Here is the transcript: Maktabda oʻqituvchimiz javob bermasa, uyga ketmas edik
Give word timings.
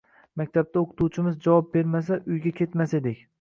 Maktabda 0.39 0.79
oʻqituvchimiz 0.81 1.37
javob 1.49 1.69
bermasa, 1.77 2.19
uyga 2.37 2.55
ketmas 2.63 2.97
edik 3.03 3.23